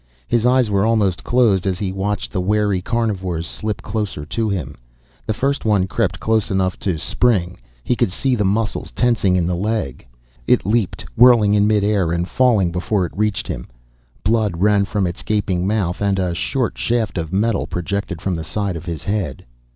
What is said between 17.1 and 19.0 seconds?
of metal projected from the side of